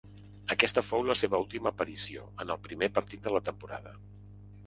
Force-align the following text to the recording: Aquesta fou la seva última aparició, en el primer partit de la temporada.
Aquesta 0.53 0.81
fou 0.85 1.03
la 1.09 1.15
seva 1.19 1.41
última 1.43 1.69
aparició, 1.75 2.25
en 2.45 2.55
el 2.55 2.61
primer 2.67 2.91
partit 2.97 3.27
de 3.27 3.35
la 3.35 3.43
temporada. 3.51 3.93